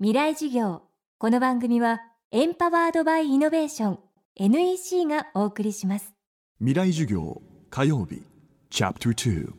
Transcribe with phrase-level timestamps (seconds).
[0.00, 0.82] 未来事業。
[1.18, 2.00] この番組は
[2.32, 3.98] エンパワードバイイノベーション
[4.34, 6.12] NEC がお送りします。
[6.58, 8.20] 未来授業火曜日
[8.70, 9.52] チャプター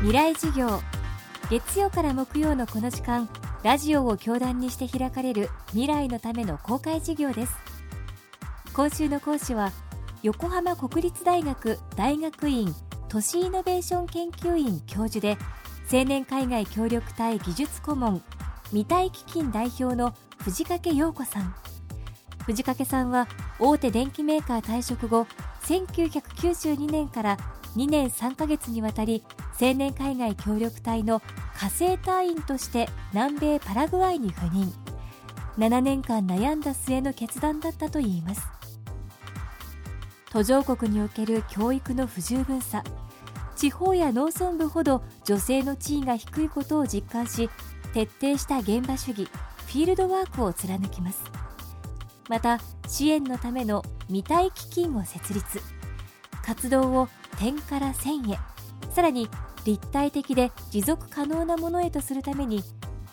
[0.00, 0.80] 未来事業。
[1.48, 3.28] 月曜から木曜のこの時間
[3.62, 7.54] ラジオを教壇にして開かれる未来のための公開事業です。
[8.74, 9.70] 今週の講師は
[10.24, 12.74] 横浜国立大学大学院
[13.08, 15.38] 都市イノベーション研究院教授で
[15.92, 18.20] 青年海外協力隊技術顧問
[18.68, 21.54] 未体基金代表の藤掛陽子さん。
[22.44, 23.28] 藤掛さんは
[23.58, 25.26] 大手電機メーカー退職後
[25.62, 27.38] 1992年から
[27.76, 29.24] 2年3ヶ月にわたり
[29.60, 31.22] 青年海外協力隊の
[31.54, 34.72] 火星隊員として南米パラグアイに赴任。
[35.58, 38.42] 7年間悩んだ末の決断だったといいます。
[40.30, 42.82] 途上国における教育の不十分さ
[43.54, 47.48] 地方や農村部ほど女性の地位が低いことを実感し
[47.94, 51.22] 徹底した現場主義フィールドワークを貫きます。
[52.28, 52.58] また
[52.88, 55.60] 支援のための未体基金を設立。
[56.44, 58.38] 活動を点から線へ。
[58.90, 59.28] さらに
[59.64, 62.64] 立体的で持続可能なものへとするために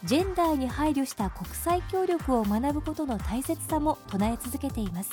[0.04, 5.12] ジェンダーに配慮した国際協力を学ぶことの大切さも唱え続けています。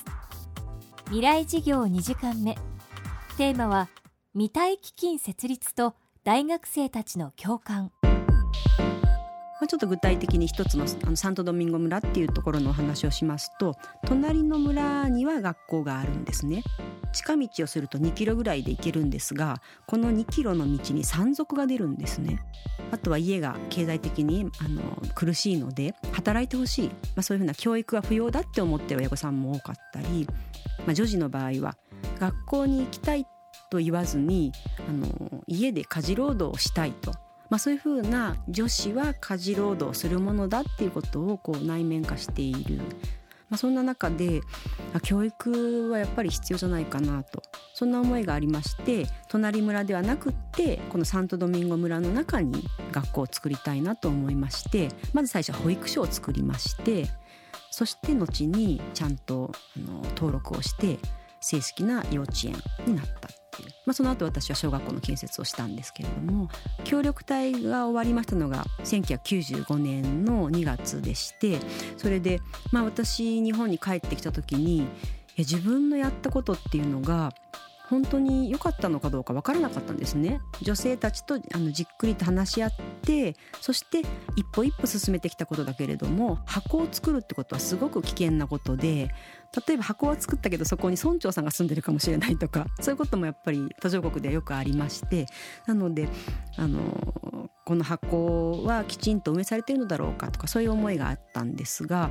[1.06, 2.56] 未来事業2時間目。
[3.36, 3.88] テーマは
[4.32, 5.94] 未体基金設立と
[6.24, 7.92] 大学生たちの共感。
[9.60, 16.62] まあ、ちょっと具体的に一つのあのサントドミンゴ村っていうところのお話をしますと隣の村には学校があるんですね。
[17.12, 22.40] 近道をすると2キロぐらいで行けるんですがこの2キロの道に山賊が出るんですね。
[22.90, 24.82] あとは家が経済的にあの
[25.14, 30.26] 苦しいので働いてほしい、まあ、そういうふうな教育は不要だって思ってる親御さんも多かったり、
[30.86, 31.76] まあ、女児の場合は
[32.18, 33.26] 学校に行きたい
[33.70, 34.52] と言わずに
[34.88, 37.12] あの家で家事労働をしたいと。
[37.50, 42.76] まあ、そういうふうな女子は家事労働するものだっていうことをこう内面化している、
[43.48, 44.40] まあ、そんな中で
[45.02, 47.42] 教育はやっぱり必要じゃないかなと。
[47.78, 57.06] そんな思いがありまして隣村ではなくってこのサントドミンゴ村の中に学校を作りたいなと思いましてまず最初は保育所を作りまして
[57.70, 60.98] そして後にちゃんとあの登録をして
[61.40, 66.48] 正式な幼稚園になったっていう、まあ、その後私は小学校の建設をしたんですけれども
[66.84, 71.58] 協力隊が終わりましたのが1995年の2月でして
[71.96, 72.40] それで、
[72.72, 74.86] まあ、私日本に帰ってきた時に
[75.36, 77.32] 自分のやったことっていうのが
[77.88, 80.40] 本当に良かったのかどうか分からなかったんですね。
[80.60, 82.72] 女性たちとあのじっくりと話し合っ
[83.02, 84.02] てそして
[84.36, 89.10] 一歩一歩進めてきたことだけれども箱を作るってことはすごく危険なことで
[89.66, 95.26] 例えば箱は作ったけどそこに村長さんが住んでるかもしれないとかそういうこともやっぱり途上国ではよくありまして
[95.66, 96.08] なので
[96.56, 102.10] あのこの箱はきちんと運営されてるのだろうかとかそういう思いがあったんですが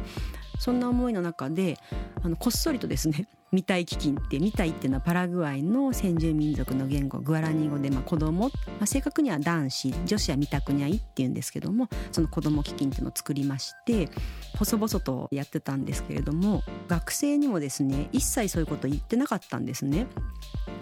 [0.60, 1.78] そんな思いの中で
[2.24, 14.10] あのこっそりとですね未体基金って未体っていうのはパラグアイの先住民族の言語グアラニ語でまあ子供、まあ、正確には男子女子は未宅にゃいっていうんですけどもその子供基金っていうのを作りまして
[14.58, 20.08] 細々とやってたんですけれども学生にもですね一切そういうこと言ってなかったんですね。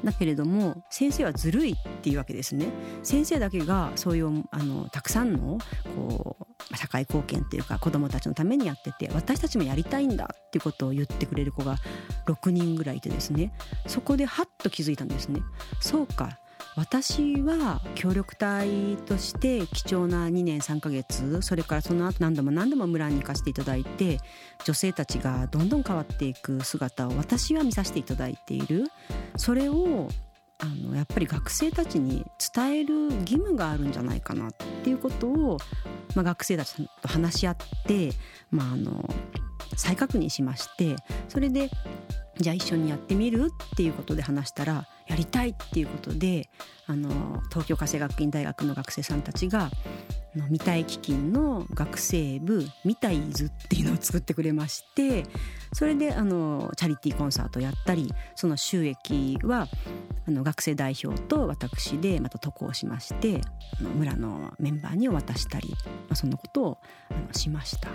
[0.06, 2.68] だけれども先生はずるいっていうわけですね。
[3.04, 5.58] 先生だけがそういうあのたくさんの
[5.96, 11.78] こう社会貢献っていうか子どもたちのためにやってて私たちもやりたいんだっていうことを言ってくれる子が
[12.28, 13.52] 6人ぐらいいてですね
[13.88, 15.42] そこでハッと気づいたんですね。
[15.82, 16.40] そうか
[16.78, 24.20] 私は協力隊として貴重な2年3ヶ月それからその後何度も何度も村に行かせていただいて
[24.66, 28.86] 女性たちがどんどん変わっていく姿を私は見させていただいている。
[29.38, 30.10] それを
[30.60, 32.26] あのやっぱり学生たちに
[32.56, 34.54] 伝える義務があるんじゃないかなっ
[34.84, 35.58] ていうことを、
[36.16, 38.12] まあ、学生たちと話し合って、
[38.52, 39.10] まあ、あの
[39.76, 40.96] 再確認しまして
[41.28, 41.70] それで
[42.38, 46.50] じゃあ一緒にやってみるっていうことで話したらやりたいっていうことで
[46.88, 49.70] あの東京家政学院大学の学生さんたちが
[50.50, 55.26] 未体基金の学生部未体図っていうのを作ってくれまして
[55.74, 59.68] それであのチャリティーコンサートやったりその収益は
[60.28, 63.42] あの学生代表と私でまた渡航しまして
[63.80, 65.78] あの村のメンバーに渡したり、ま
[66.12, 66.78] あ、そんなことを
[67.12, 67.90] あのしました。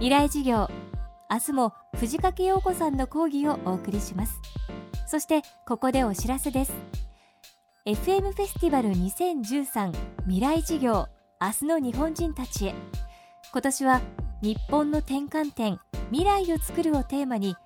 [0.00, 0.68] 依頼事業
[1.30, 4.40] 明日も藤掛陽子さんの講義をお送りします
[5.08, 6.74] そしてここでお知らせです。
[7.86, 11.06] FM フェスティバル2013未来事業
[11.40, 12.74] 明日の日本人たちへ。
[13.50, 14.02] 今年は
[14.42, 17.56] 日本の転換点未来を作るをテーマに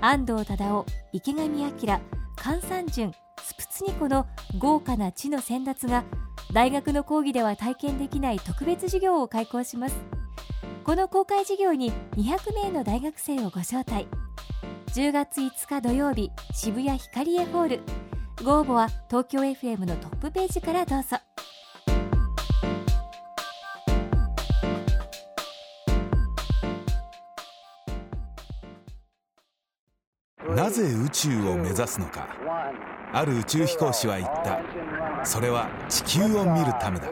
[0.00, 2.00] 安藤忠雄池上彰
[2.38, 3.12] 菅三淳
[3.42, 4.28] スプツニコの
[4.60, 6.04] 豪華な地の先達が
[6.52, 9.96] 大学の講義では体験できない特別授業を開講します。
[10.84, 14.06] この公開授業に200名の大学生をご招待。
[14.94, 17.80] 10月5日土曜日渋谷ヒカリエホール。
[18.44, 21.16] ご応募は東京 FM のトップページからどうぞ。
[30.54, 32.28] なぜ宇宙を目指すのか。
[33.14, 34.60] ある宇宙飛行士は言った。
[35.24, 37.08] それは地球を見るためだ。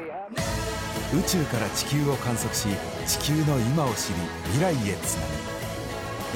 [1.18, 2.68] 宇宙から地球を観測し
[3.06, 4.16] 地球の今を知り
[4.52, 5.26] 未来へつな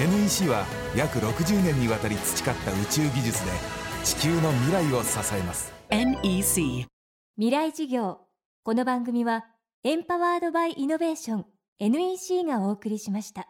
[0.08, 0.14] ぐ。
[0.22, 0.64] NEC は
[0.96, 3.50] 約60年にわたり培った宇宙技術で
[4.04, 5.72] 地球の未来を支えます。
[5.90, 6.86] NEC
[7.36, 8.20] 未来授業。
[8.62, 9.44] この番組は
[9.82, 11.46] エンパワードバイイノベーション
[11.80, 13.48] NEC がお送りしました